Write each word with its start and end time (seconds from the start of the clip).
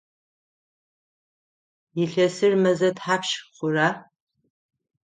Илъэсыр 2.01 2.53
мэзэ 2.61 2.89
тхьапш 2.95 3.31
хъура? 3.55 3.89